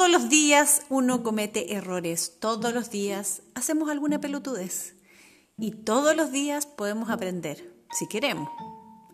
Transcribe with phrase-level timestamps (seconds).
[0.00, 4.94] Todos los días uno comete errores, todos los días hacemos alguna pelotudez
[5.58, 8.48] y todos los días podemos aprender, si queremos.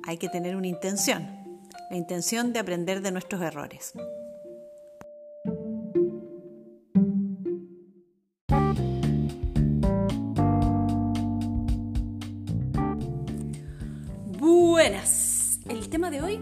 [0.04, 1.26] Hay que tener una intención,
[1.90, 3.94] la intención de aprender de nuestros errores.
[14.38, 15.58] Buenas.
[15.68, 16.40] El tema de hoy,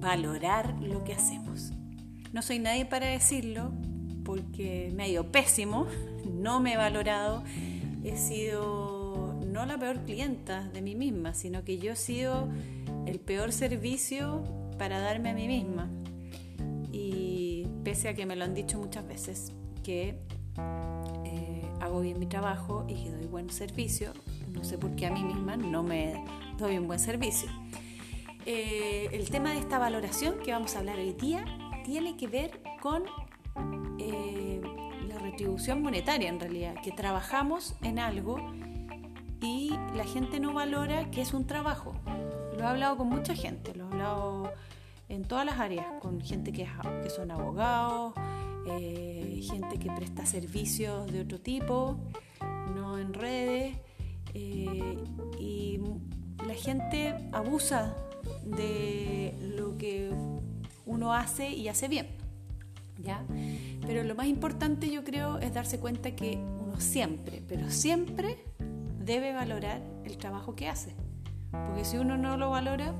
[0.00, 1.75] valorar lo que hacemos.
[2.36, 3.72] No soy nadie para decirlo
[4.22, 5.86] porque me ha ido pésimo,
[6.30, 7.42] no me he valorado,
[8.04, 12.50] he sido no la peor clienta de mí misma, sino que yo he sido
[13.06, 14.44] el peor servicio
[14.76, 15.88] para darme a mí misma.
[16.92, 20.18] Y pese a que me lo han dicho muchas veces, que
[21.24, 24.12] eh, hago bien mi trabajo y que doy buen servicio,
[24.52, 26.22] no sé por qué a mí misma no me
[26.58, 27.48] doy un buen servicio.
[28.44, 31.42] Eh, el tema de esta valoración que vamos a hablar hoy día
[31.86, 33.04] tiene que ver con
[34.00, 34.60] eh,
[35.08, 38.38] la retribución monetaria en realidad, que trabajamos en algo
[39.40, 41.94] y la gente no valora que es un trabajo.
[42.56, 44.52] Lo he hablado con mucha gente, lo he hablado
[45.08, 46.66] en todas las áreas, con gente que,
[47.04, 48.14] que son abogados,
[48.66, 52.00] eh, gente que presta servicios de otro tipo,
[52.74, 53.76] no en redes,
[54.34, 54.98] eh,
[55.38, 55.80] y
[56.44, 57.94] la gente abusa
[58.44, 60.10] de lo que
[60.86, 62.26] uno hace y hace bien.
[62.98, 63.24] ¿ya?
[63.86, 68.38] Pero lo más importante yo creo es darse cuenta que uno siempre, pero siempre
[68.98, 70.94] debe valorar el trabajo que hace.
[71.50, 72.92] Porque si uno no lo valora,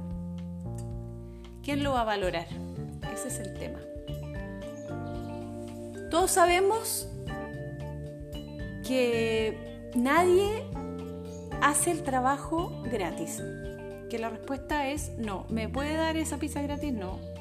[1.62, 2.46] ¿quién lo va a valorar?
[3.12, 3.78] Ese es el tema.
[6.10, 7.08] Todos sabemos
[8.86, 10.62] que nadie
[11.60, 13.42] hace el trabajo gratis.
[14.08, 15.46] Que la respuesta es no.
[15.48, 16.92] ¿Me puede dar esa pizza gratis?
[16.92, 17.35] No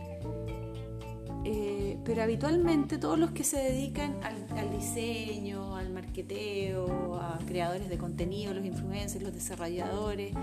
[1.47, 7.99] eh, pero habitualmente todos los que se dedican al, diseño, al marketeo, a creadores de
[7.99, 10.33] contenido, los influencers, los desarrolladores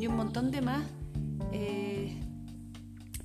[0.00, 0.84] y un montón de más,
[1.52, 2.20] eh,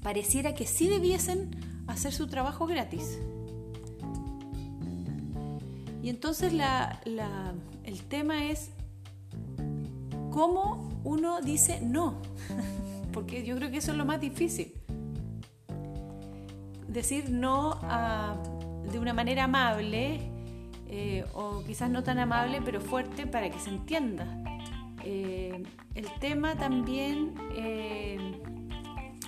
[0.03, 1.49] pareciera que sí debiesen
[1.87, 3.17] hacer su trabajo gratis.
[6.03, 8.69] Y entonces el tema es
[10.29, 12.21] cómo uno dice no,
[13.11, 14.75] porque yo creo que eso es lo más difícil
[16.97, 17.79] decir no
[18.91, 20.19] de una manera amable,
[20.89, 24.25] eh, o quizás no tan amable, pero fuerte para que se entienda.
[25.03, 25.63] Eh,
[25.95, 28.17] el tema también eh,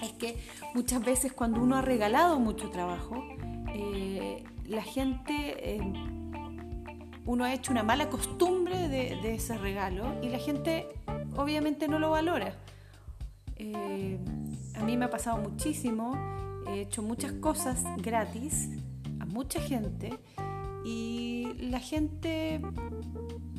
[0.01, 0.37] es que
[0.73, 3.23] muchas veces cuando uno ha regalado mucho trabajo,
[4.67, 5.79] la gente,
[7.25, 10.87] uno ha hecho una mala costumbre de, de, ese regalo y la gente
[11.35, 12.55] obviamente no lo valora.
[13.57, 18.69] a mí me ha pasado muchísimo he hecho muchas cosas gratis
[19.19, 20.19] a mucha gente
[20.85, 22.61] y la gente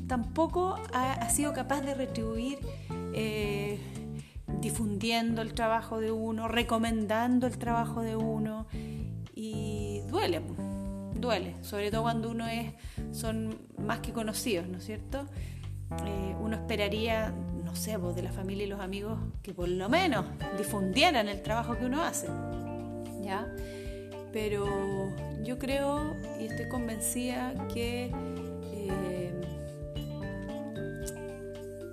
[0.07, 2.59] tampoco ha, sido capaz de retribuir
[3.15, 3.79] eh,
[4.61, 8.67] difundiendo el trabajo de uno, recomendando el trabajo de uno
[9.35, 10.43] y duele,
[11.15, 12.73] duele, sobre todo cuando uno es,
[13.13, 15.27] son más que conocidos, ¿no es cierto?
[16.05, 17.33] Eh, uno esperaría,
[17.65, 20.25] no sé, vos de la familia y los amigos que por lo menos
[20.59, 22.29] difundieran el trabajo que uno hace.
[24.33, 25.11] Pero
[25.43, 28.13] yo creo y estoy convencida que
[28.73, 29.33] eh,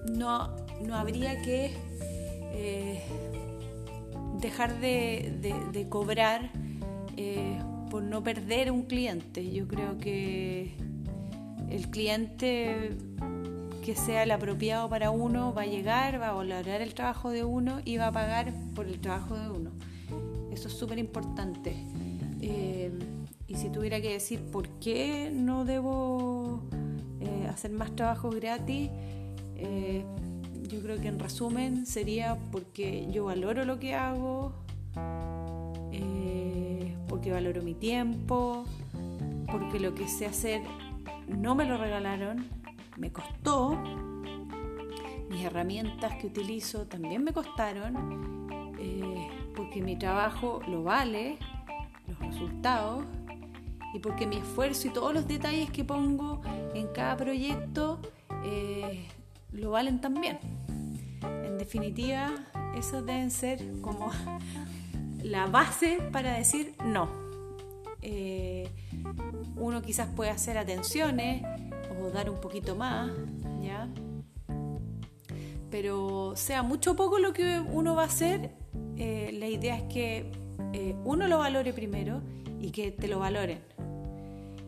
[0.10, 0.50] no,
[0.94, 1.72] habría que
[2.54, 3.02] eh,
[4.40, 6.52] dejar de, cobrar
[7.16, 7.59] eh,
[7.90, 9.52] por no perder un cliente.
[9.52, 10.76] Yo creo que
[11.70, 12.92] el cliente
[13.84, 17.46] que sea el apropiado para uno va a llegar, va a valorar el trabajo de
[17.46, 19.72] uno y va a pagar por el trabajo de uno.
[20.57, 21.75] Eso es súper importante.
[22.41, 22.91] Eh,
[23.47, 26.63] y si tuviera que decir por qué no debo
[27.19, 28.90] eh, hacer más trabajos gratis,
[29.56, 30.03] eh,
[30.67, 34.51] yo creo que en resumen sería porque yo valoro lo que hago,
[37.08, 38.66] porque valoro mi tiempo,
[39.52, 40.61] porque lo que sé hacer
[41.28, 42.47] no me lo regalaron,
[42.97, 43.78] me costó,
[45.29, 48.37] mis herramientas que utilizo también me costaron
[49.78, 51.38] porque mi trabajo lo vale,
[52.08, 53.06] los resultados,
[53.94, 56.41] y porque mi esfuerzo y todos los detalles que pongo
[56.74, 58.00] en cada proyecto
[58.44, 59.06] eh,
[59.52, 60.40] lo valen también.
[61.22, 62.32] En definitiva,
[62.76, 64.09] eso deben ser como
[65.22, 67.08] la base para decir no.
[68.02, 68.72] Eh,
[69.58, 71.44] uno quizás puede hacer atenciones
[72.02, 73.12] o dar un poquito más,
[73.62, 73.88] ¿ya?
[75.70, 78.57] Pero sea mucho o poco lo que uno va a hacer,
[78.97, 80.32] eh, la idea es que
[80.73, 82.22] eh, uno lo valore primero
[82.59, 83.59] y que te lo valoren.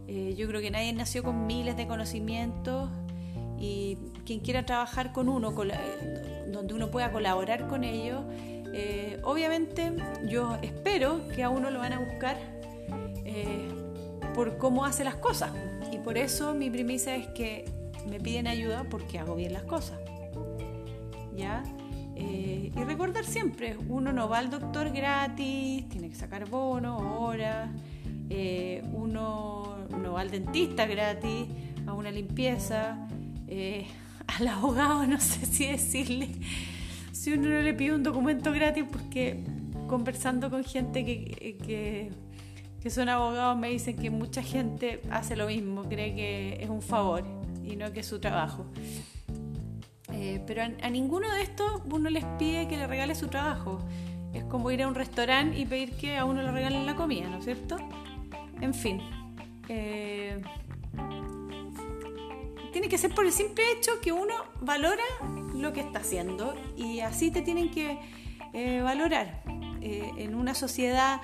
[0.07, 2.89] Eh, yo creo que nadie nació con miles de conocimientos
[3.59, 3.95] y
[4.25, 8.23] quien quiera trabajar con uno, donde uno pueda colaborar con ellos,
[8.73, 9.91] eh, obviamente
[10.27, 12.37] yo espero que a uno lo van a buscar
[13.25, 13.69] eh,
[14.33, 15.51] por cómo hace las cosas.
[15.91, 17.65] Y por eso mi premisa es que
[18.09, 19.99] me piden ayuda porque hago bien las cosas.
[21.35, 21.63] ¿Ya?
[22.21, 27.69] Eh, y recordar siempre, uno no va al doctor gratis, tiene que sacar bono, horas,
[28.93, 31.47] uno no va al dentista gratis,
[31.87, 33.07] a una limpieza,
[34.37, 36.29] al abogado no sé si decirle
[37.19, 39.43] si uno no le pide un documento gratis, porque
[39.87, 42.09] conversando con gente que,
[42.81, 46.81] que, son abogados me dicen que mucha gente hace lo mismo, cree que es un
[46.81, 47.25] favor
[47.61, 48.65] y no que es su trabajo.
[50.21, 53.79] Eh, pero a, ninguno de estos uno les pide que le regale su trabajo.
[54.33, 57.29] Es como ir a un restaurante y pedir que a uno le regalen la comida,
[57.29, 57.77] ¿no es cierto?
[58.59, 58.99] En fin.
[59.69, 60.41] Eh,
[62.73, 65.03] tiene que ser por el simple hecho que uno valora
[65.55, 67.97] lo que está haciendo y así te tienen que
[68.53, 69.41] eh, valorar.
[69.81, 71.21] En una sociedad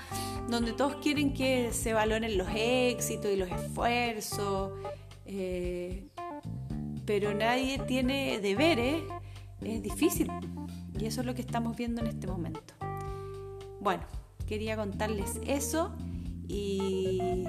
[0.48, 4.72] donde todos quieren que se valoren los éxitos y los esfuerzos,
[7.06, 9.04] pero nadie tiene deberes,
[9.62, 10.32] es difícil.
[11.00, 12.74] Y eso es lo que estamos viendo en este momento.
[13.82, 14.04] Bueno,
[14.48, 15.94] quería contarles eso
[16.48, 17.46] y,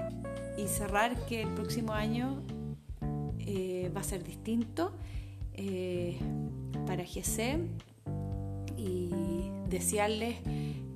[0.67, 2.43] cerrar que el próximo año
[3.95, 4.93] va a ser distinto
[6.87, 7.61] para GC
[8.77, 9.11] y
[9.69, 10.37] desearles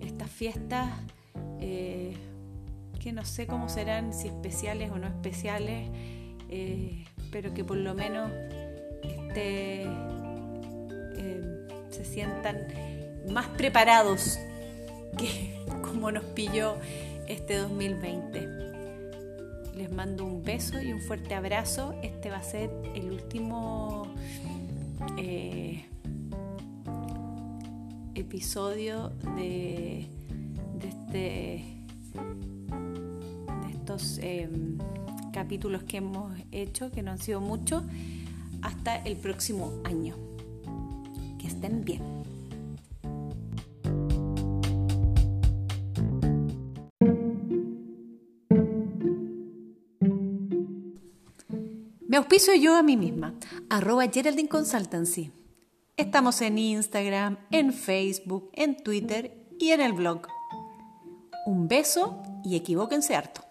[0.00, 0.90] estas fiestas
[1.60, 2.14] eh,
[2.98, 5.88] que no sé cómo serán, si especiales o no especiales,
[6.50, 8.30] eh, pero que por lo menos
[9.34, 9.86] eh,
[11.90, 12.66] se sientan
[13.30, 14.38] más preparados
[15.16, 16.76] que como nos pilló
[17.28, 18.48] este 2020.
[19.76, 21.94] Les mando un beso y un fuerte abrazo.
[22.02, 24.12] Este va a ser el último
[25.16, 25.84] eh,
[28.14, 30.06] episodio de,
[30.74, 31.64] de, este,
[33.62, 34.76] de estos em,
[35.32, 37.82] capítulos que hemos hecho, que no han sido muchos,
[38.62, 40.16] hasta el próximo año.
[41.38, 42.02] Que estén bien.
[52.06, 53.34] Me auspicio yo a mí misma,
[53.68, 55.30] arroba Geraldine Consultancy.
[55.96, 60.26] Estamos en Instagram, en Facebook, en Twitter y en el blog.
[61.46, 63.49] Un beso y equivóquense harto.